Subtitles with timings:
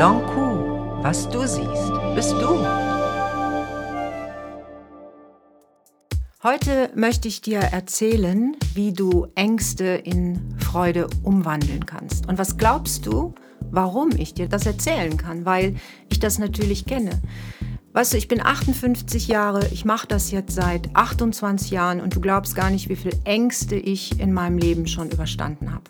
[0.00, 2.58] Long Ku, was du siehst, bist du.
[6.42, 12.26] Heute möchte ich dir erzählen, wie du Ängste in Freude umwandeln kannst.
[12.28, 13.34] Und was glaubst du,
[13.70, 15.44] warum ich dir das erzählen kann?
[15.44, 15.76] Weil
[16.08, 17.20] ich das natürlich kenne.
[17.92, 22.20] Weißt du, ich bin 58 Jahre, ich mache das jetzt seit 28 Jahren und du
[22.20, 25.84] glaubst gar nicht, wie viele Ängste ich in meinem Leben schon überstanden habe.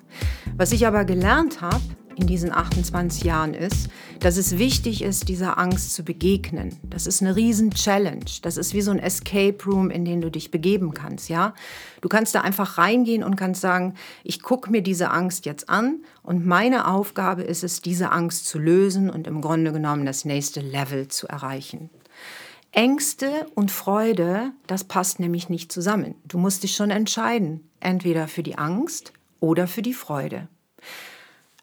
[0.57, 1.81] Was ich aber gelernt habe
[2.21, 3.89] in diesen 28 Jahren ist,
[4.21, 6.77] dass es wichtig ist, dieser Angst zu begegnen.
[6.89, 8.27] Das ist eine riesen Challenge.
[8.43, 11.55] Das ist wie so ein Escape Room, in den du dich begeben kannst, ja?
[12.01, 16.01] Du kannst da einfach reingehen und kannst sagen, ich gucke mir diese Angst jetzt an
[16.23, 20.61] und meine Aufgabe ist es, diese Angst zu lösen und im Grunde genommen das nächste
[20.61, 21.91] Level zu erreichen.
[22.73, 26.15] Ängste und Freude, das passt nämlich nicht zusammen.
[26.25, 30.49] Du musst dich schon entscheiden, entweder für die Angst oder für die Freude.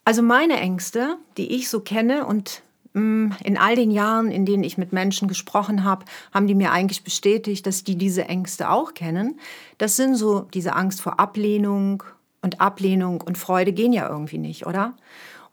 [0.07, 2.61] Also meine Ängste, die ich so kenne und
[2.93, 6.71] mm, in all den Jahren, in denen ich mit Menschen gesprochen habe, haben die mir
[6.71, 9.37] eigentlich bestätigt, dass die diese Ängste auch kennen.
[9.77, 12.03] Das sind so diese Angst vor Ablehnung
[12.41, 14.95] und Ablehnung und Freude gehen ja irgendwie nicht, oder?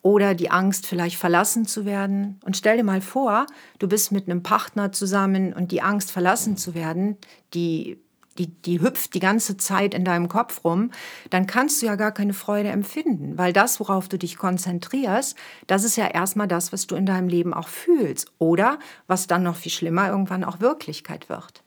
[0.03, 2.39] Oder die Angst, vielleicht verlassen zu werden.
[2.45, 3.47] Und stell dir mal vor,
[3.81, 7.17] du bist mit einem Partner zusammen und die Angst, verlassen zu werden,
[7.55, 8.04] die
[8.39, 10.91] die, die hüpft die ganze Zeit in deinem Kopf rum,
[11.31, 15.85] dann kannst du ja gar keine Freude empfinden, weil das, worauf du dich konzentrierst, das
[15.85, 19.57] ist ja erstmal das, was du in deinem Leben auch fühlst oder was dann noch
[19.57, 21.63] viel schlimmer irgendwann auch Wirklichkeit wird.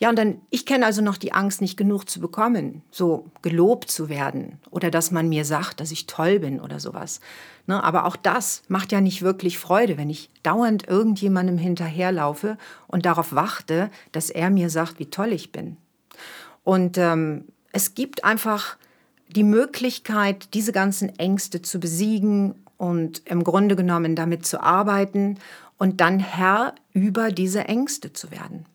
[0.00, 3.90] Ja, und dann, ich kenne also noch die Angst, nicht genug zu bekommen, so gelobt
[3.90, 7.20] zu werden oder dass man mir sagt, dass ich toll bin oder sowas.
[7.66, 12.56] Ne, aber auch das macht ja nicht wirklich Freude, wenn ich dauernd irgendjemandem hinterherlaufe
[12.86, 15.76] und darauf warte, dass er mir sagt, wie toll ich bin.
[16.68, 18.76] Und ähm, es gibt einfach
[19.26, 25.38] die Möglichkeit, diese ganzen Ängste zu besiegen und im Grunde genommen damit zu arbeiten
[25.78, 28.66] und dann Herr über diese Ängste zu werden.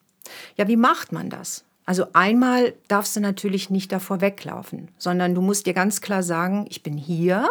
[0.58, 1.66] Ja, wie macht man das?
[1.86, 6.66] Also einmal darfst du natürlich nicht davor weglaufen, sondern du musst dir ganz klar sagen,
[6.70, 7.48] ich bin hier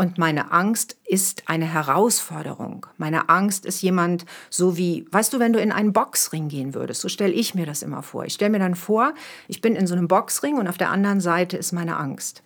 [0.00, 2.86] und meine Angst ist eine Herausforderung.
[2.96, 7.02] Meine Angst ist jemand, so wie, weißt du, wenn du in einen Boxring gehen würdest,
[7.02, 8.24] so stelle ich mir das immer vor.
[8.24, 9.12] Ich stelle mir dann vor,
[9.46, 12.42] ich bin in so einem Boxring und auf der anderen Seite ist meine Angst.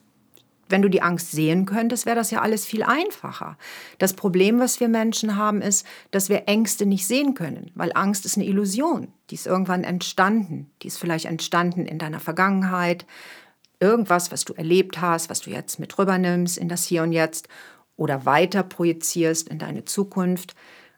[0.68, 3.56] Wenn du die Angst sehen könntest, wäre das ja alles viel einfacher.
[3.98, 8.24] Das Problem, was wir Menschen haben, ist, dass wir Ängste nicht sehen können, weil Angst
[8.24, 9.12] ist eine Illusion.
[9.30, 10.72] Die ist irgendwann entstanden.
[10.82, 13.06] Die ist vielleicht entstanden in deiner Vergangenheit,
[13.84, 17.48] irgendwas, was du erlebt hast, was du jetzt mit rübernimmst in das Hier und Jetzt
[17.96, 20.54] oder weiter projizierst in deine Zukunft.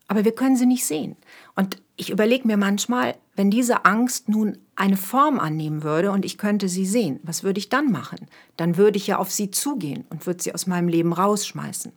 [0.08, 1.16] Aber wir können sie nicht sehen.
[1.56, 6.38] Und ich überlege mir manchmal, wenn diese Angst nun eine Form annehmen würde und ich
[6.38, 8.28] könnte sie sehen, was würde ich dann machen?
[8.56, 11.92] Dann würde ich ja auf sie zugehen und würde sie aus meinem Leben rausschmeißen.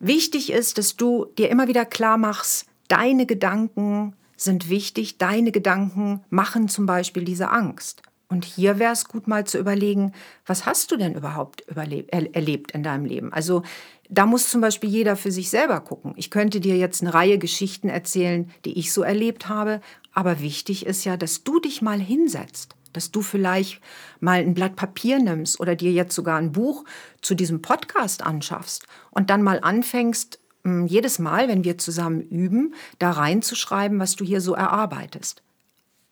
[0.00, 6.24] Wichtig ist, dass du dir immer wieder klar machst, deine Gedanken sind wichtig, deine Gedanken
[6.30, 8.02] machen zum Beispiel diese Angst.
[8.28, 10.12] Und hier wäre es gut mal zu überlegen,
[10.46, 13.32] was hast du denn überhaupt erlebt in deinem Leben?
[13.32, 13.62] Also
[14.08, 16.14] da muss zum Beispiel jeder für sich selber gucken.
[16.16, 19.80] Ich könnte dir jetzt eine Reihe Geschichten erzählen, die ich so erlebt habe,
[20.12, 23.80] aber wichtig ist ja, dass du dich mal hinsetzt, dass du vielleicht
[24.20, 26.84] mal ein Blatt Papier nimmst oder dir jetzt sogar ein Buch
[27.20, 32.74] zu diesem Podcast anschaffst und dann mal anfängst, hm, jedes Mal, wenn wir zusammen üben,
[32.98, 35.42] da reinzuschreiben, was du hier so erarbeitest.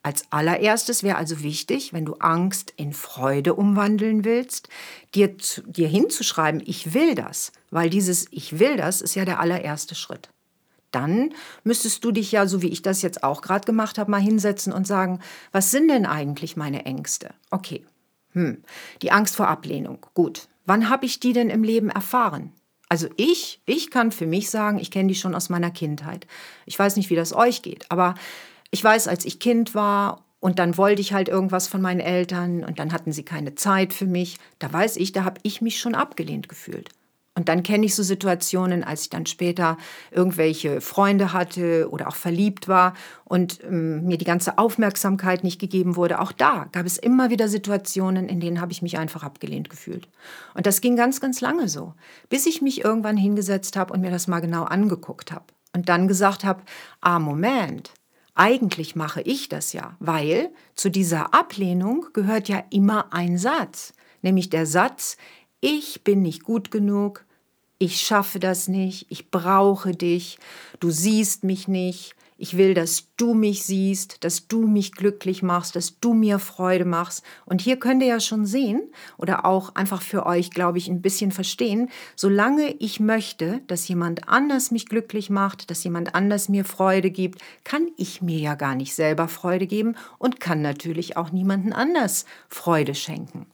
[0.03, 4.67] Als allererstes wäre also wichtig, wenn du Angst in Freude umwandeln willst,
[5.15, 5.33] dir,
[5.65, 10.29] dir hinzuschreiben, ich will das, weil dieses Ich will das ist ja der allererste Schritt.
[10.91, 14.21] Dann müsstest du dich ja, so wie ich das jetzt auch gerade gemacht habe, mal
[14.21, 15.19] hinsetzen und sagen,
[15.53, 17.33] was sind denn eigentlich meine Ängste?
[17.49, 17.85] Okay,
[18.33, 18.61] hm.
[19.01, 20.49] die Angst vor Ablehnung, gut.
[20.65, 22.51] Wann habe ich die denn im Leben erfahren?
[22.89, 26.27] Also ich, ich kann für mich sagen, ich kenne die schon aus meiner Kindheit.
[26.65, 28.15] Ich weiß nicht, wie das euch geht, aber
[28.73, 32.63] ich weiß, als ich Kind war und dann wollte ich halt irgendwas von meinen Eltern
[32.63, 35.79] und dann hatten sie keine Zeit für mich, da weiß ich, da habe ich mich
[35.79, 36.89] schon abgelehnt gefühlt.
[37.35, 39.77] Und dann kenne ich so Situationen, als ich dann später
[40.09, 45.95] irgendwelche Freunde hatte oder auch verliebt war und ähm, mir die ganze Aufmerksamkeit nicht gegeben
[45.95, 46.19] wurde.
[46.19, 50.07] Auch da gab es immer wieder Situationen, in denen habe ich mich einfach abgelehnt gefühlt.
[50.55, 51.93] Und das ging ganz, ganz lange so,
[52.29, 55.45] bis ich mich irgendwann hingesetzt habe und mir das mal genau angeguckt habe.
[55.75, 56.63] Und dann gesagt habe,
[57.01, 57.93] ah, Moment,
[58.35, 64.49] eigentlich mache ich das ja, weil zu dieser Ablehnung gehört ja immer ein Satz, nämlich
[64.49, 65.17] der Satz,
[65.61, 67.25] ich bin nicht gut genug,
[67.77, 70.39] ich schaffe das nicht, ich brauche dich,
[70.79, 75.77] du siehst mich nicht, Ich will, dass du mich siehst, dass du mich glücklich machst,
[75.77, 77.23] dass du mir Freude machst.
[77.45, 78.81] Und hier könnt ihr ja schon sehen
[79.15, 84.27] oder auch einfach für euch, glaube ich, ein bisschen verstehen, solange ich möchte, dass jemand
[84.27, 88.75] anders mich glücklich macht, dass jemand anders mir Freude gibt, kann ich mir ja gar
[88.75, 93.45] nicht selber Freude geben und kann natürlich auch niemanden anders Freude schenken.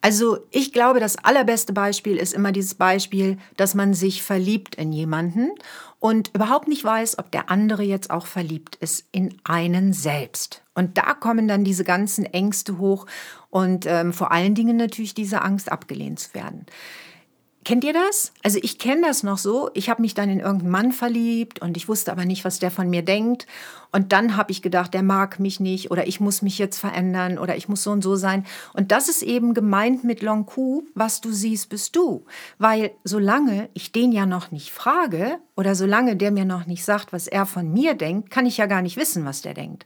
[0.00, 4.92] Also ich glaube, das allerbeste Beispiel ist immer dieses Beispiel, dass man sich verliebt in
[4.92, 5.50] jemanden
[5.98, 10.62] und überhaupt nicht weiß, ob der andere jetzt auch verliebt ist in einen selbst.
[10.74, 13.06] Und da kommen dann diese ganzen Ängste hoch
[13.50, 16.66] und ähm, vor allen Dingen natürlich diese Angst, abgelehnt zu werden.
[17.68, 18.32] Kennt ihr das?
[18.42, 19.68] Also ich kenne das noch so.
[19.74, 22.70] Ich habe mich dann in irgendeinen Mann verliebt und ich wusste aber nicht, was der
[22.70, 23.46] von mir denkt.
[23.92, 27.36] Und dann habe ich gedacht, der mag mich nicht oder ich muss mich jetzt verändern
[27.36, 28.46] oder ich muss so und so sein.
[28.72, 32.24] Und das ist eben gemeint mit Long Ku, was du siehst, bist du.
[32.56, 37.12] Weil solange ich den ja noch nicht frage oder solange der mir noch nicht sagt,
[37.12, 39.84] was er von mir denkt, kann ich ja gar nicht wissen, was der denkt.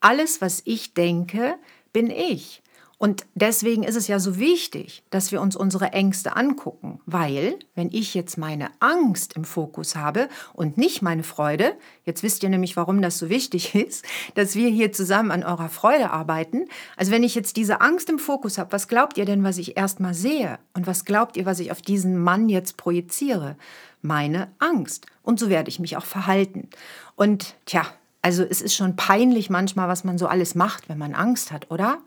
[0.00, 1.56] Alles, was ich denke,
[1.92, 2.62] bin ich.
[3.02, 7.88] Und deswegen ist es ja so wichtig, dass wir uns unsere Ängste angucken, weil wenn
[7.90, 12.76] ich jetzt meine Angst im Fokus habe und nicht meine Freude, jetzt wisst ihr nämlich,
[12.76, 14.04] warum das so wichtig ist,
[14.36, 16.66] dass wir hier zusammen an eurer Freude arbeiten.
[16.96, 19.76] Also wenn ich jetzt diese Angst im Fokus habe, was glaubt ihr denn, was ich
[19.76, 20.60] erstmal sehe?
[20.72, 23.56] Und was glaubt ihr, was ich auf diesen Mann jetzt projiziere?
[24.00, 25.06] Meine Angst.
[25.24, 26.70] Und so werde ich mich auch verhalten.
[27.16, 27.84] Und tja,
[28.22, 31.70] also es ist schon peinlich manchmal, was man so alles macht, wenn man Angst hat,
[31.70, 31.98] oder?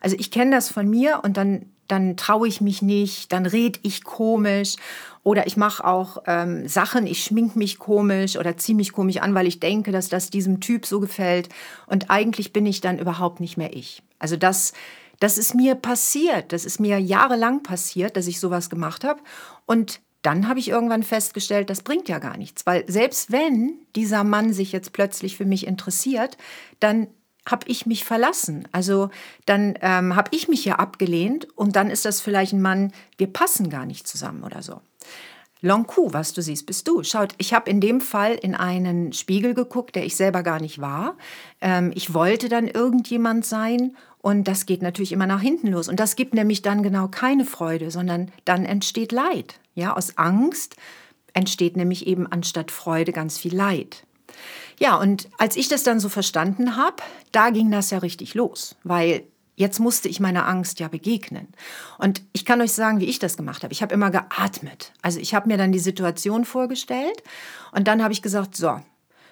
[0.00, 3.80] Also ich kenne das von mir und dann, dann traue ich mich nicht, dann red
[3.82, 4.76] ich komisch
[5.24, 9.34] oder ich mache auch ähm, Sachen, ich schmink mich komisch oder ziehe mich komisch an,
[9.34, 11.48] weil ich denke, dass das diesem Typ so gefällt.
[11.86, 14.02] Und eigentlich bin ich dann überhaupt nicht mehr ich.
[14.18, 14.74] Also das,
[15.20, 19.22] das ist mir passiert, das ist mir jahrelang passiert, dass ich sowas gemacht habe.
[19.64, 24.24] Und dann habe ich irgendwann festgestellt, das bringt ja gar nichts, weil selbst wenn dieser
[24.24, 26.38] Mann sich jetzt plötzlich für mich interessiert,
[26.80, 27.08] dann
[27.48, 28.68] habe ich mich verlassen.
[28.70, 29.10] Also
[29.46, 33.26] dann ähm, habe ich mich ja abgelehnt und dann ist das vielleicht ein Mann, wir
[33.26, 34.80] passen gar nicht zusammen oder so.
[35.64, 37.04] Long Ku, was du siehst, bist du.
[37.04, 40.80] Schaut, ich habe in dem Fall in einen Spiegel geguckt, der ich selber gar nicht
[40.80, 41.16] war.
[41.60, 45.88] Ähm, ich wollte dann irgendjemand sein und das geht natürlich immer nach hinten los.
[45.88, 49.58] Und das gibt nämlich dann genau keine Freude, sondern dann entsteht Leid.
[49.74, 50.76] Ja, aus Angst
[51.34, 54.04] entsteht nämlich eben anstatt Freude ganz viel Leid.
[54.78, 57.02] Ja, und als ich das dann so verstanden habe,
[57.32, 59.24] da ging das ja richtig los, weil
[59.56, 61.48] jetzt musste ich meiner Angst ja begegnen.
[61.98, 63.72] Und ich kann euch sagen, wie ich das gemacht habe.
[63.72, 64.92] Ich habe immer geatmet.
[65.02, 67.22] Also ich habe mir dann die Situation vorgestellt
[67.72, 68.80] und dann habe ich gesagt, so,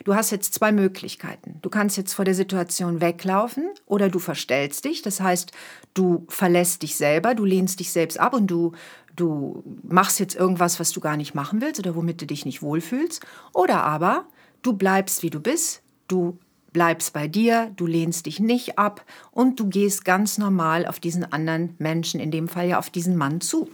[0.05, 1.59] du hast jetzt zwei Möglichkeiten.
[1.63, 5.03] Du kannst jetzt vor der Situation weglaufen oder du verstellst dich.
[5.03, 5.53] Das heißt,
[5.95, 8.73] du verlässt dich selber, du lehnst dich selbst ab und du,
[9.17, 12.63] du machst jetzt irgendwas, was du gar nicht machen willst oder womit du dich nicht
[12.63, 13.25] wohlfühlst.
[13.53, 14.27] Oder aber
[14.63, 16.39] du bleibst, wie du bist, du
[16.73, 21.31] bleibst bei dir, du lehnst dich nicht ab und du gehst ganz normal auf diesen
[21.33, 23.69] anderen Menschen, in dem Fall ja auf diesen Mann zu.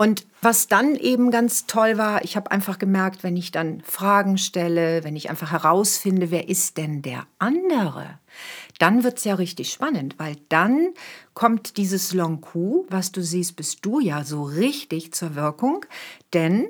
[0.00, 4.38] Und was dann eben ganz toll war, ich habe einfach gemerkt, wenn ich dann Fragen
[4.38, 8.20] stelle, wenn ich einfach herausfinde, wer ist denn der andere,
[8.78, 10.94] dann wird es ja richtig spannend, weil dann
[11.34, 15.84] kommt dieses Long Coup, was du siehst, bist du ja so richtig zur Wirkung,
[16.32, 16.68] denn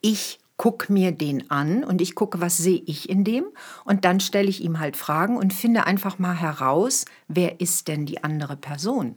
[0.00, 3.44] ich gucke mir den an und ich gucke, was sehe ich in dem
[3.84, 8.04] und dann stelle ich ihm halt Fragen und finde einfach mal heraus, wer ist denn
[8.04, 9.16] die andere Person.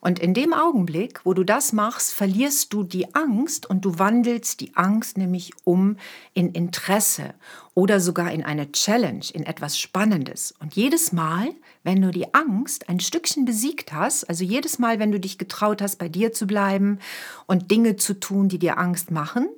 [0.00, 4.60] Und in dem Augenblick, wo du das machst, verlierst du die Angst und du wandelst
[4.60, 5.96] die Angst nämlich um
[6.34, 7.34] in Interesse
[7.74, 10.54] oder sogar in eine Challenge, in etwas Spannendes.
[10.60, 11.48] Und jedes Mal,
[11.82, 15.82] wenn du die Angst ein Stückchen besiegt hast, also jedes Mal, wenn du dich getraut
[15.82, 16.98] hast, bei dir zu bleiben
[17.46, 19.48] und Dinge zu tun, die dir Angst machen,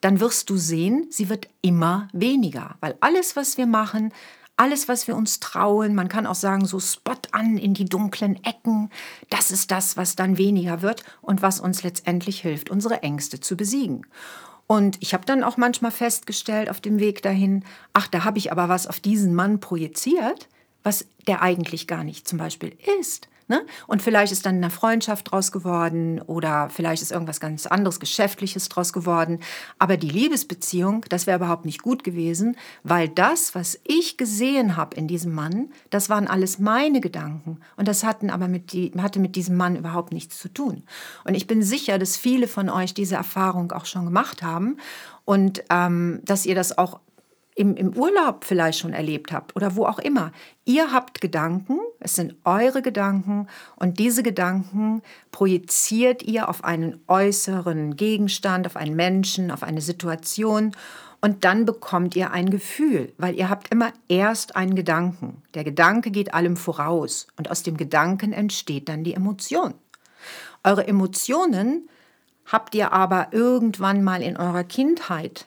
[0.00, 4.12] dann wirst du sehen, sie wird immer weniger, weil alles, was wir machen,
[4.60, 8.44] alles, was wir uns trauen, man kann auch sagen, so Spot an in die dunklen
[8.44, 8.90] Ecken,
[9.30, 13.56] das ist das, was dann weniger wird und was uns letztendlich hilft, unsere Ängste zu
[13.56, 14.06] besiegen.
[14.66, 17.64] Und ich habe dann auch manchmal festgestellt auf dem Weg dahin,
[17.94, 20.46] ach, da habe ich aber was auf diesen Mann projiziert,
[20.82, 23.28] was der eigentlich gar nicht zum Beispiel ist.
[23.50, 23.66] Ne?
[23.88, 28.68] Und vielleicht ist dann eine Freundschaft draus geworden oder vielleicht ist irgendwas ganz anderes, Geschäftliches
[28.68, 29.40] draus geworden.
[29.80, 34.94] Aber die Liebesbeziehung, das wäre überhaupt nicht gut gewesen, weil das, was ich gesehen habe
[34.94, 37.58] in diesem Mann, das waren alles meine Gedanken.
[37.76, 40.84] Und das hatten aber mit die, hatte mit diesem Mann überhaupt nichts zu tun.
[41.24, 44.76] Und ich bin sicher, dass viele von euch diese Erfahrung auch schon gemacht haben
[45.24, 47.00] und ähm, dass ihr das auch
[47.60, 50.32] im, im Urlaub vielleicht schon erlebt habt oder wo auch immer.
[50.64, 57.96] Ihr habt Gedanken, es sind eure Gedanken und diese Gedanken projiziert ihr auf einen äußeren
[57.96, 60.72] Gegenstand, auf einen Menschen, auf eine Situation
[61.22, 65.42] Und dann bekommt ihr ein Gefühl, weil ihr habt immer erst einen Gedanken.
[65.52, 69.74] Der Gedanke geht allem voraus und aus dem Gedanken entsteht dann die Emotion.
[70.64, 71.90] Eure Emotionen
[72.46, 75.46] habt ihr aber irgendwann mal in eurer Kindheit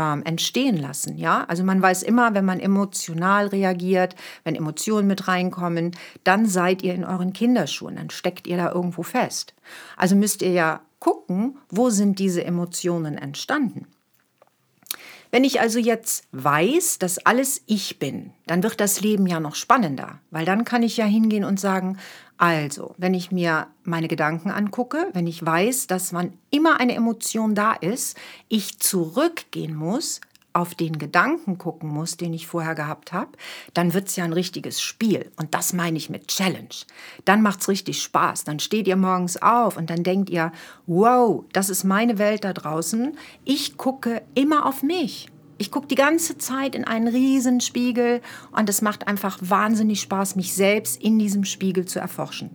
[0.00, 1.18] ähm, entstehen lassen.
[1.18, 5.92] Ja, also man weiß immer, wenn man emotional reagiert, wenn Emotionen mit reinkommen,
[6.24, 9.54] dann seid ihr in euren Kinderschuhen, dann steckt ihr da irgendwo fest.
[9.96, 13.86] Also müsst ihr ja gucken, wo sind diese Emotionen entstanden.
[15.30, 19.54] Wenn ich also jetzt weiß, dass alles ich bin, dann wird das Leben ja noch
[19.54, 21.98] spannender, weil dann kann ich ja hingehen und sagen,
[22.36, 27.54] also, wenn ich mir meine Gedanken angucke, wenn ich weiß, dass wann immer eine Emotion
[27.54, 28.16] da ist,
[28.48, 30.22] ich zurückgehen muss,
[30.52, 33.30] auf den Gedanken gucken muss, den ich vorher gehabt habe,
[33.74, 35.30] dann wird es ja ein richtiges Spiel.
[35.36, 36.68] Und das meine ich mit Challenge.
[37.24, 38.44] Dann macht es richtig Spaß.
[38.44, 40.52] Dann steht ihr morgens auf und dann denkt ihr,
[40.86, 43.16] wow, das ist meine Welt da draußen.
[43.44, 45.28] Ich gucke immer auf mich.
[45.58, 50.34] Ich gucke die ganze Zeit in einen riesen Spiegel und es macht einfach wahnsinnig Spaß,
[50.36, 52.50] mich selbst in diesem Spiegel zu erforschen.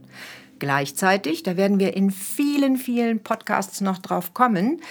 [0.58, 4.82] Gleichzeitig, da werden wir in vielen, vielen Podcasts noch drauf kommen,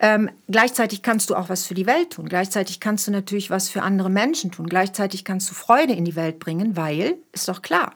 [0.00, 2.28] ähm, gleichzeitig kannst du auch was für die Welt tun.
[2.28, 4.66] Gleichzeitig kannst du natürlich was für andere Menschen tun.
[4.66, 7.92] Gleichzeitig kannst du Freude in die Welt bringen, weil, ist doch klar,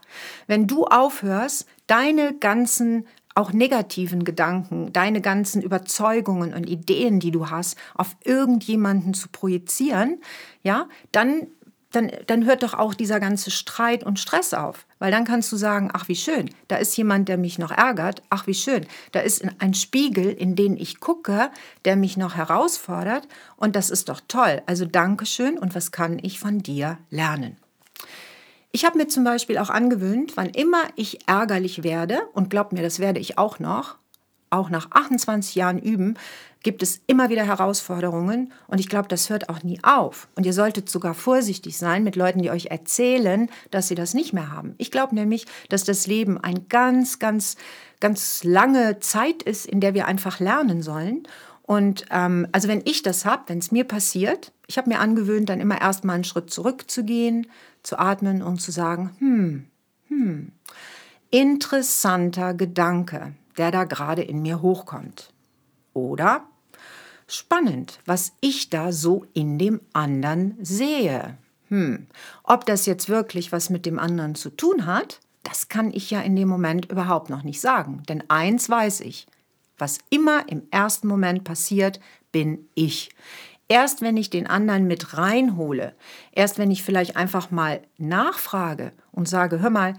[0.47, 7.51] wenn du aufhörst, deine ganzen auch negativen Gedanken, deine ganzen Überzeugungen und Ideen, die du
[7.51, 10.21] hast, auf irgendjemanden zu projizieren,
[10.63, 11.49] ja, dann
[11.95, 14.87] dann, dann hört doch auch dieser ganze Streit und Stress auf.
[15.05, 18.23] Weil dann kannst du sagen, ach wie schön, da ist jemand, der mich noch ärgert,
[18.31, 21.51] ach wie schön, da ist ein Spiegel, in den ich gucke,
[21.85, 24.63] der mich noch herausfordert und das ist doch toll.
[24.65, 27.59] Also Dankeschön und was kann ich von dir lernen?
[28.73, 32.81] Ich habe mir zum Beispiel auch angewöhnt, wann immer ich ärgerlich werde, und glaub mir,
[32.81, 33.97] das werde ich auch noch,
[34.55, 36.17] auch nach 28 Jahren üben,
[36.65, 40.29] gibt es immer wieder Herausforderungen und ich glaube, das hört auch nie auf.
[40.35, 44.33] Und ihr solltet sogar vorsichtig sein mit Leuten, die euch erzählen, dass sie das nicht
[44.33, 44.75] mehr haben.
[44.79, 47.57] Ich glaube nämlich, dass das Leben eine ganz, ganz,
[48.01, 51.29] ganz lange Zeit ist, in der wir einfach lernen sollen.
[51.63, 55.49] Und ähm, also wenn ich das habe, wenn es mir passiert, ich habe mir angewöhnt,
[55.51, 57.47] dann immer erstmal einen Schritt zurückzugehen,
[57.83, 59.67] zu atmen und zu sagen, hm,
[60.09, 60.53] hm,
[61.31, 65.33] interessanter Gedanke, der da gerade in mir hochkommt.
[65.93, 66.47] Oder
[67.27, 71.39] spannend, was ich da so in dem anderen sehe.
[71.69, 72.07] Hm,
[72.43, 76.21] ob das jetzt wirklich was mit dem anderen zu tun hat, das kann ich ja
[76.21, 78.03] in dem Moment überhaupt noch nicht sagen.
[78.09, 79.27] Denn eins weiß ich,
[79.79, 82.01] was immer im ersten Moment passiert,
[82.33, 83.11] bin ich.
[83.69, 85.95] Erst wenn ich den anderen mit reinhole,
[86.33, 89.95] erst wenn ich vielleicht einfach mal nachfrage und sage, hör mal,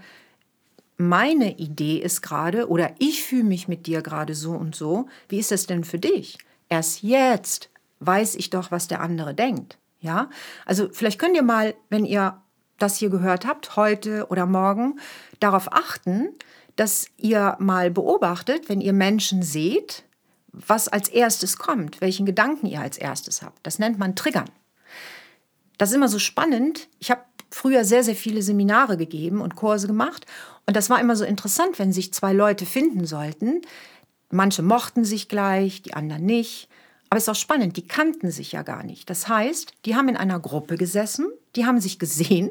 [0.96, 5.38] meine Idee ist gerade oder ich fühle mich mit dir gerade so und so, wie
[5.38, 6.38] ist das denn für dich?
[6.68, 9.78] Erst jetzt weiß ich doch, was der andere denkt.
[10.00, 10.30] Ja,
[10.64, 12.40] also vielleicht könnt ihr mal, wenn ihr
[12.78, 15.00] das hier gehört habt, heute oder morgen,
[15.40, 16.28] darauf achten,
[16.76, 20.04] dass ihr mal beobachtet, wenn ihr Menschen seht,
[20.52, 23.58] was als erstes kommt, welchen Gedanken ihr als erstes habt.
[23.66, 24.50] Das nennt man Triggern.
[25.78, 26.88] Das ist immer so spannend.
[26.98, 30.26] Ich habe früher sehr, sehr viele Seminare gegeben und Kurse gemacht.
[30.66, 33.62] Und das war immer so interessant, wenn sich zwei Leute finden sollten,
[34.30, 36.68] Manche mochten sich gleich, die anderen nicht.
[37.08, 39.08] Aber es ist auch spannend, die kannten sich ja gar nicht.
[39.08, 42.50] Das heißt, die haben in einer Gruppe gesessen, die haben sich gesehen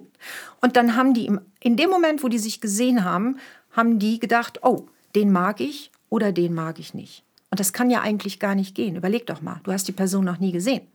[0.62, 1.30] und dann haben die
[1.60, 3.38] in dem Moment, wo die sich gesehen haben,
[3.72, 7.24] haben die gedacht, oh, den mag ich oder den mag ich nicht.
[7.52, 8.96] Und das kann ja eigentlich gar nicht gehen.
[8.96, 10.88] Überleg doch mal, du hast die Person noch nie gesehen.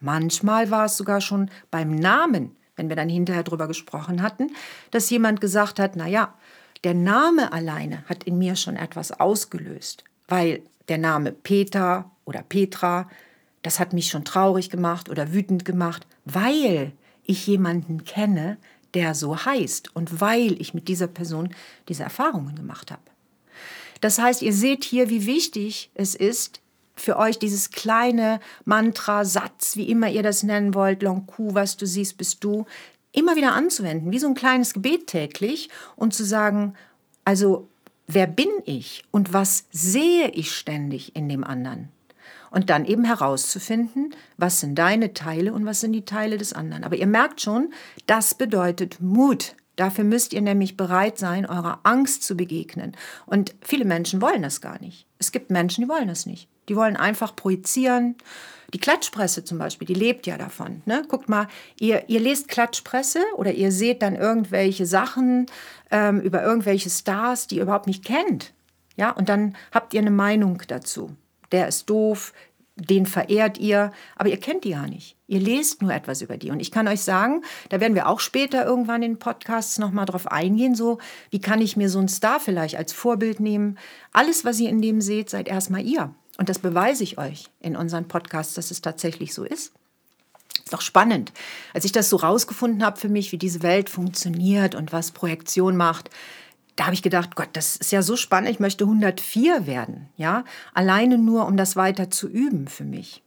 [0.00, 4.50] Manchmal war es sogar schon beim Namen, wenn wir dann hinterher drüber gesprochen hatten,
[4.90, 6.34] dass jemand gesagt hat, na ja,
[6.84, 13.08] der Name alleine hat in mir schon etwas ausgelöst weil der Name Peter oder Petra,
[13.62, 16.92] das hat mich schon traurig gemacht oder wütend gemacht, weil
[17.24, 18.58] ich jemanden kenne,
[18.94, 21.54] der so heißt und weil ich mit dieser Person
[21.88, 23.02] diese Erfahrungen gemacht habe.
[24.00, 26.60] Das heißt, ihr seht hier, wie wichtig es ist,
[26.94, 31.86] für euch dieses kleine Mantra, Satz, wie immer ihr das nennen wollt, Lonku, was du
[31.86, 32.66] siehst, bist du,
[33.12, 36.74] immer wieder anzuwenden, wie so ein kleines Gebet täglich und zu sagen,
[37.24, 37.68] also
[38.06, 41.90] wer bin ich und was sehe ich ständig in dem anderen?
[42.50, 46.82] Und dann eben herauszufinden, was sind deine Teile und was sind die Teile des anderen.
[46.82, 47.74] Aber ihr merkt schon,
[48.06, 49.54] das bedeutet Mut.
[49.78, 52.96] Dafür müsst ihr nämlich bereit sein, eurer Angst zu begegnen.
[53.26, 55.06] Und viele Menschen wollen das gar nicht.
[55.20, 56.48] Es gibt Menschen, die wollen das nicht.
[56.68, 58.16] Die wollen einfach projizieren.
[58.74, 60.82] Die Klatschpresse zum Beispiel, die lebt ja davon.
[60.84, 61.04] Ne?
[61.06, 61.46] Guckt mal,
[61.78, 65.46] ihr, ihr lest Klatschpresse oder ihr seht dann irgendwelche Sachen
[65.92, 68.52] ähm, über irgendwelche Stars, die ihr überhaupt nicht kennt.
[68.96, 71.14] Ja, und dann habt ihr eine Meinung dazu.
[71.52, 72.32] Der ist doof,
[72.78, 75.16] den verehrt ihr, aber ihr kennt die ja nicht.
[75.26, 76.50] Ihr lest nur etwas über die.
[76.50, 80.26] Und ich kann euch sagen, da werden wir auch später irgendwann in Podcasts nochmal drauf
[80.30, 80.98] eingehen, so
[81.30, 83.78] wie kann ich mir so einen Star vielleicht als Vorbild nehmen.
[84.12, 86.14] Alles, was ihr in dem seht, seid erstmal ihr.
[86.38, 89.72] Und das beweise ich euch in unseren Podcasts, dass es tatsächlich so ist.
[90.64, 91.32] Ist doch spannend.
[91.74, 95.76] Als ich das so rausgefunden habe für mich, wie diese Welt funktioniert und was Projektion
[95.76, 96.10] macht,
[96.78, 100.44] da habe ich gedacht, Gott, das ist ja so spannend, ich möchte 104 werden, ja,
[100.74, 103.24] alleine nur, um das weiter zu üben für mich.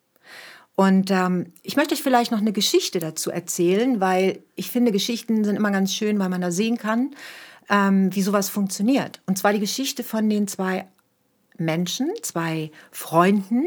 [0.75, 5.43] Und ähm, ich möchte euch vielleicht noch eine Geschichte dazu erzählen, weil ich finde, Geschichten
[5.43, 7.12] sind immer ganz schön, weil man da sehen kann,
[7.70, 9.22] ähm, wie sowas funktioniert.
[9.25, 10.88] Und zwar die Geschichte von den zwei
[11.58, 13.65] Menschen, zwei Freunden,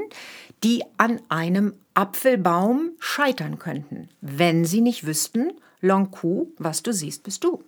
[0.64, 7.22] die an einem Apfelbaum scheitern könnten, wenn sie nicht wüssten, Long Coup, was du siehst,
[7.22, 7.62] bist du.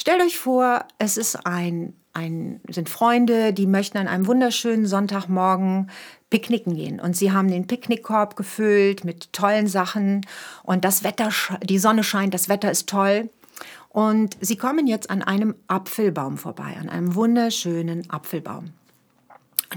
[0.00, 5.90] Stellt euch vor, es ist ein, ein, sind Freunde, die möchten an einem wunderschönen Sonntagmorgen
[6.30, 7.00] picknicken gehen.
[7.00, 10.22] Und sie haben den Picknickkorb gefüllt mit tollen Sachen
[10.62, 11.28] und das Wetter,
[11.62, 13.28] die Sonne scheint, das Wetter ist toll.
[13.90, 18.70] Und sie kommen jetzt an einem Apfelbaum vorbei, an einem wunderschönen Apfelbaum.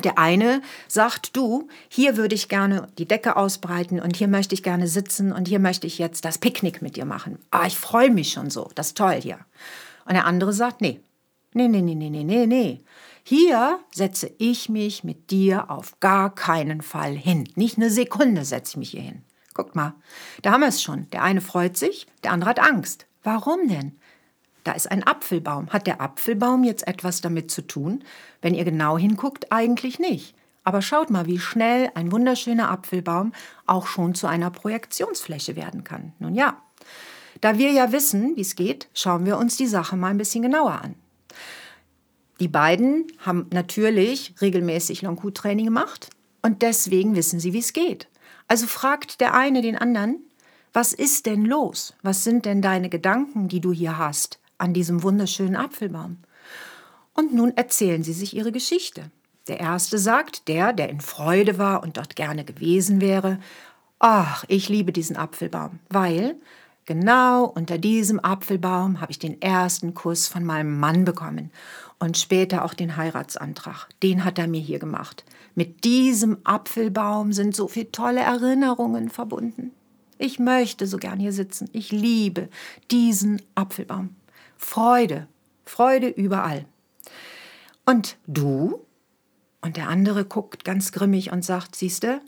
[0.06, 4.64] Der eine sagt, du, hier würde ich gerne die Decke ausbreiten und hier möchte ich
[4.64, 7.40] gerne sitzen und hier möchte ich jetzt das Picknick mit dir machen.
[7.52, 9.40] Ah, ich freue mich schon so, das ist toll hier.
[10.06, 11.02] Und der andere sagt, nee,
[11.54, 12.84] nee, nee, nee, nee, nee, nee.
[13.24, 17.48] Hier setze ich mich mit dir auf gar keinen Fall hin.
[17.56, 19.24] Nicht eine Sekunde setze ich mich hier hin.
[19.54, 19.94] Guck mal,
[20.42, 21.10] da haben wir es schon.
[21.12, 23.06] Der eine freut sich, der andere hat Angst.
[23.24, 23.98] Warum denn?
[24.64, 25.70] Da ist ein Apfelbaum.
[25.70, 28.04] Hat der Apfelbaum jetzt etwas damit zu tun?
[28.42, 30.36] Wenn ihr genau hinguckt, eigentlich nicht.
[30.64, 33.34] Aber schaut mal, wie schnell ein wunderschöner Apfelbaum
[33.66, 36.14] auch schon zu einer Projektionsfläche werden kann.
[36.20, 36.62] Nun ja,
[37.44, 40.44] da wir ja wissen, wie es geht, schauen wir uns die Sache mal ein bisschen
[40.44, 40.96] genauer an.
[42.40, 46.10] Die beiden haben natürlich regelmäßig Long-Q-Training gemacht
[46.42, 48.08] und deswegen wissen sie, wie es geht.
[48.48, 50.24] Also fragt der eine den anderen,
[50.72, 51.94] was ist denn los?
[52.02, 56.20] Was sind denn deine Gedanken, die du hier hast an diesem wunderschönen Apfelbaum?
[57.14, 59.12] Und nun erzählen sie sich ihre Geschichte.
[59.50, 63.38] Der erste sagt, der, der in Freude war und dort gerne gewesen wäre,
[64.00, 66.38] ach, ich liebe diesen Apfelbaum, weil
[66.86, 71.50] Genau unter diesem Apfelbaum habe ich den ersten Kuss von meinem Mann bekommen
[71.98, 73.88] und später auch den Heiratsantrag.
[74.02, 75.24] Den hat er mir hier gemacht.
[75.56, 79.72] Mit diesem Apfelbaum sind so viele tolle Erinnerungen verbunden.
[80.18, 81.70] Ich möchte so gern hier sitzen.
[81.72, 82.50] Ich liebe
[82.92, 84.16] diesen Apfelbaum.
[84.58, 85.28] Freude,
[85.66, 86.66] Freude überall.
[87.86, 88.86] Und du?
[89.62, 92.22] Und der andere guckt ganz grimmig und sagt, siehste?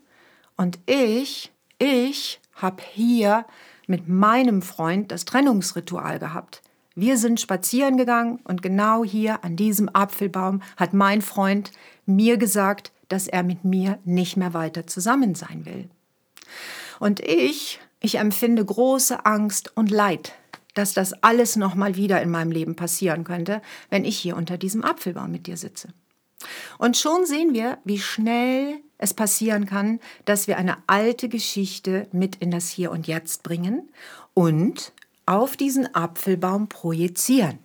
[0.56, 3.46] Und ich, ich habe hier
[3.88, 6.62] mit meinem Freund das Trennungsritual gehabt.
[6.95, 11.71] Wir sind spazieren gegangen und genau hier an diesem Apfelbaum hat mein Freund
[12.06, 15.89] mir gesagt, dass er mit mir nicht mehr weiter zusammen sein will.
[17.00, 20.34] Und ich, ich empfinde große Angst und Leid,
[20.74, 24.58] dass das alles noch mal wieder in meinem Leben passieren könnte, wenn ich hier unter
[24.58, 25.89] diesem Apfelbaum mit dir sitze.
[26.78, 32.36] Und schon sehen wir, wie schnell es passieren kann, dass wir eine alte Geschichte mit
[32.36, 33.89] in das Hier und Jetzt bringen
[34.34, 34.91] und
[35.26, 37.60] auf diesen Apfelbaum projizieren.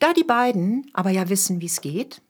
[0.00, 2.22] Da die beiden aber ja wissen, wie es geht,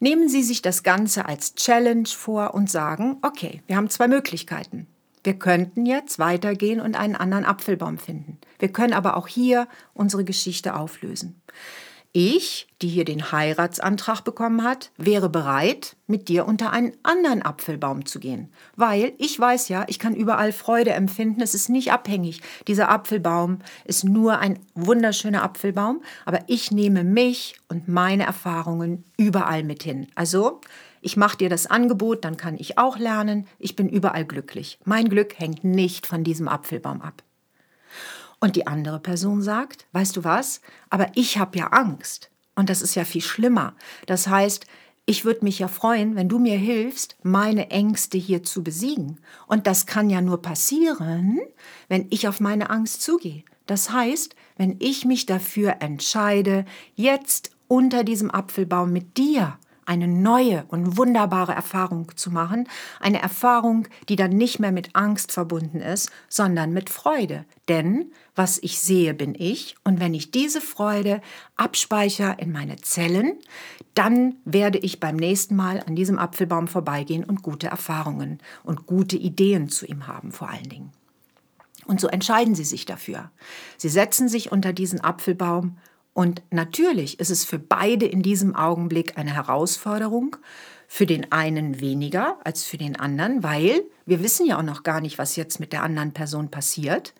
[0.00, 4.86] nehmen sie sich das Ganze als Challenge vor und sagen, okay, wir haben zwei Möglichkeiten.
[5.22, 8.38] Wir könnten jetzt weitergehen und einen anderen Apfelbaum finden.
[8.58, 11.40] Wir können aber auch hier unsere Geschichte auflösen.
[12.12, 18.04] Ich, die hier den Heiratsantrag bekommen hat, wäre bereit, mit dir unter einen anderen Apfelbaum
[18.04, 18.52] zu gehen.
[18.74, 21.40] Weil ich weiß ja, ich kann überall Freude empfinden.
[21.40, 22.40] Es ist nicht abhängig.
[22.66, 29.62] Dieser Apfelbaum ist nur ein wunderschöner Apfelbaum, aber ich nehme mich und meine Erfahrungen überall
[29.62, 30.08] mit hin.
[30.16, 30.60] Also,
[31.02, 33.46] ich mache dir das Angebot, dann kann ich auch lernen.
[33.60, 34.80] Ich bin überall glücklich.
[34.84, 37.22] Mein Glück hängt nicht von diesem Apfelbaum ab.
[38.40, 42.30] Und die andere Person sagt, weißt du was, aber ich habe ja Angst.
[42.56, 43.74] Und das ist ja viel schlimmer.
[44.06, 44.66] Das heißt,
[45.06, 49.18] ich würde mich ja freuen, wenn du mir hilfst, meine Ängste hier zu besiegen.
[49.46, 51.40] Und das kann ja nur passieren,
[51.88, 53.44] wenn ich auf meine Angst zugehe.
[53.66, 60.64] Das heißt, wenn ich mich dafür entscheide, jetzt unter diesem Apfelbaum mit dir eine neue
[60.68, 62.68] und wunderbare Erfahrung zu machen,
[63.00, 67.44] eine Erfahrung, die dann nicht mehr mit Angst verbunden ist, sondern mit Freude.
[67.68, 71.20] Denn was ich sehe, bin ich, und wenn ich diese Freude
[71.56, 73.38] abspeichere in meine Zellen,
[73.94, 79.16] dann werde ich beim nächsten Mal an diesem Apfelbaum vorbeigehen und gute Erfahrungen und gute
[79.16, 80.92] Ideen zu ihm haben vor allen Dingen.
[81.86, 83.30] Und so entscheiden sie sich dafür.
[83.76, 85.76] Sie setzen sich unter diesen Apfelbaum
[86.20, 90.36] und natürlich ist es für beide in diesem Augenblick eine Herausforderung.
[90.86, 95.00] Für den einen weniger als für den anderen, weil wir wissen ja auch noch gar
[95.00, 97.14] nicht, was jetzt mit der anderen Person passiert.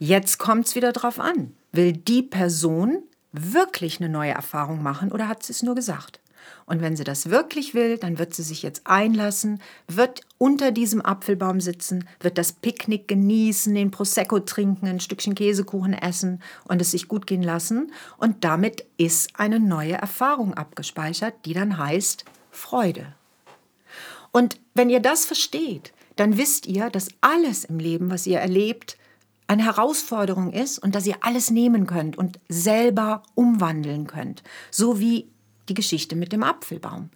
[0.00, 1.54] Jetzt kommt es wieder drauf an.
[1.70, 6.18] Will die Person wirklich eine neue Erfahrung machen oder hat sie es nur gesagt?
[6.66, 11.00] Und wenn sie das wirklich will, dann wird sie sich jetzt einlassen, wird unter diesem
[11.00, 16.90] Apfelbaum sitzen, wird das Picknick genießen, den Prosecco trinken, ein Stückchen Käsekuchen essen und es
[16.90, 17.92] sich gut gehen lassen.
[18.18, 23.14] Und damit ist eine neue Erfahrung abgespeichert, die dann heißt Freude.
[24.32, 28.98] Und wenn ihr das versteht, dann wisst ihr, dass alles im Leben, was ihr erlebt,
[29.46, 34.42] eine Herausforderung ist und dass ihr alles nehmen könnt und selber umwandeln könnt.
[34.70, 35.28] So wie
[35.68, 37.10] die Geschichte mit dem Apfelbaum.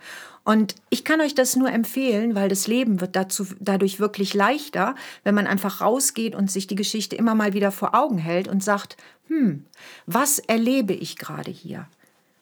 [0.45, 4.95] Und ich kann euch das nur empfehlen, weil das Leben wird dazu, dadurch wirklich leichter,
[5.23, 8.65] wenn man einfach rausgeht und sich die Geschichte immer mal wieder vor Augen hält und
[8.65, 8.97] sagt,
[9.29, 9.65] hm,
[10.07, 11.87] was erlebe ich gerade hier?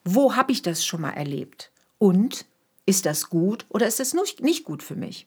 [0.05, 1.71] Wo habe ich das schon mal erlebt?
[1.99, 2.47] Und
[2.87, 5.27] ist das gut oder ist das nicht gut für mich?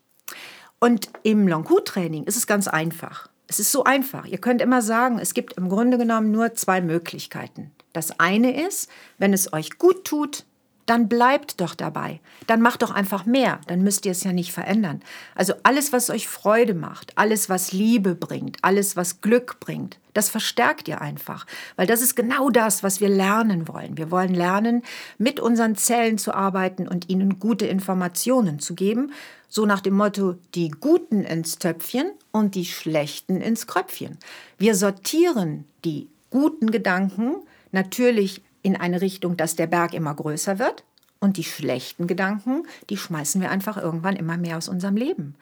[0.80, 3.30] Und im Long-Training ist es ganz einfach.
[3.48, 4.26] Es ist so einfach.
[4.26, 7.72] Ihr könnt immer sagen, es gibt im Grunde genommen nur zwei Möglichkeiten.
[7.94, 8.90] Das eine ist,
[9.20, 10.46] wenn es euch gut tut,
[10.92, 12.20] dann bleibt doch dabei.
[12.48, 13.62] Dann macht doch einfach mehr.
[13.68, 15.02] Dann müsst ihr es ja nicht verändern.
[15.36, 20.28] Also alles, was euch Freude macht, alles, was Liebe bringt, alles, was Glück bringt, das
[20.28, 21.48] verstärkt ihr einfach.
[21.78, 23.96] Weil das ist genau das, was wir lernen wollen.
[23.96, 24.82] Wir wollen lernen,
[25.18, 29.14] mit unseren Zellen zu arbeiten und ihnen gute Informationen zu geben.
[29.48, 34.18] So nach dem Motto, die Guten ins Töpfchen und die Schlechten ins Kröpfchen.
[34.58, 37.38] Wir sortieren die guten Gedanken
[37.72, 40.84] natürlich in eine Richtung, dass der Berg immer größer wird.
[41.20, 45.36] Und die schlechten Gedanken, die schmeißen wir einfach irgendwann immer mehr aus unserem Leben.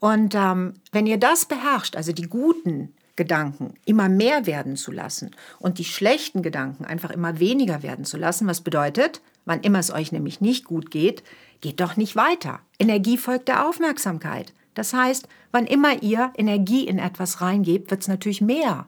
[0.00, 5.30] Und ähm, wenn ihr das beherrscht, also die guten Gedanken immer mehr werden zu lassen
[5.60, 9.92] und die schlechten Gedanken einfach immer weniger werden zu lassen, was bedeutet, wann immer es
[9.92, 11.22] euch nämlich nicht gut geht,
[11.60, 12.60] geht doch nicht weiter.
[12.78, 14.52] Energie folgt der Aufmerksamkeit.
[14.74, 18.86] Das heißt, wann immer ihr Energie in etwas reingebt, wird es natürlich mehr.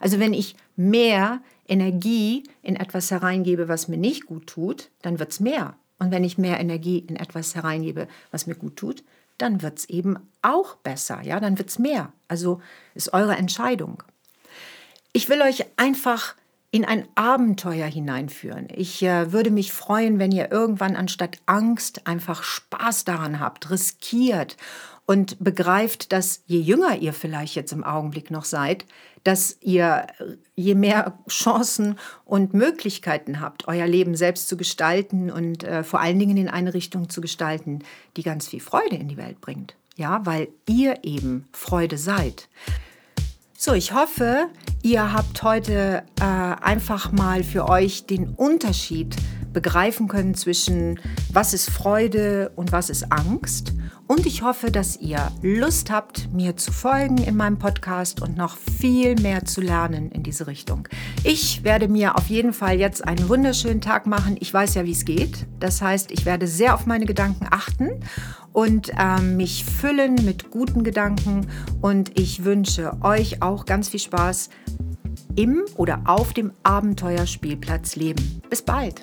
[0.00, 5.32] Also wenn ich mehr Energie in etwas hereingebe, was mir nicht gut tut, dann wird
[5.32, 5.76] es mehr.
[5.98, 9.02] Und wenn ich mehr Energie in etwas hereingebe, was mir gut tut,
[9.38, 11.22] dann wird es eben auch besser.
[11.22, 12.12] Ja, dann wird es mehr.
[12.28, 12.60] Also
[12.94, 14.02] ist eure Entscheidung.
[15.12, 16.34] Ich will euch einfach
[16.70, 18.68] in ein Abenteuer hineinführen.
[18.74, 24.56] Ich äh, würde mich freuen, wenn ihr irgendwann anstatt Angst einfach Spaß daran habt, riskiert
[25.06, 28.84] und begreift, dass je jünger ihr vielleicht jetzt im Augenblick noch seid,
[29.26, 30.06] dass ihr
[30.54, 36.18] je mehr Chancen und Möglichkeiten habt, euer Leben selbst zu gestalten und äh, vor allen
[36.20, 37.80] Dingen in eine Richtung zu gestalten,
[38.16, 39.74] die ganz viel Freude in die Welt bringt.
[39.96, 42.48] Ja, weil ihr eben Freude seid.
[43.58, 44.48] So, ich hoffe,
[44.82, 49.16] ihr habt heute äh, einfach mal für euch den Unterschied
[49.56, 51.00] begreifen können zwischen
[51.32, 53.72] was ist Freude und was ist Angst.
[54.06, 58.58] Und ich hoffe, dass ihr Lust habt, mir zu folgen in meinem Podcast und noch
[58.58, 60.86] viel mehr zu lernen in diese Richtung.
[61.24, 64.36] Ich werde mir auf jeden Fall jetzt einen wunderschönen Tag machen.
[64.38, 65.46] Ich weiß ja, wie es geht.
[65.58, 68.00] Das heißt, ich werde sehr auf meine Gedanken achten
[68.52, 71.46] und äh, mich füllen mit guten Gedanken.
[71.80, 74.50] Und ich wünsche euch auch ganz viel Spaß
[75.34, 78.42] im oder auf dem Abenteuerspielplatz leben.
[78.50, 79.02] Bis bald!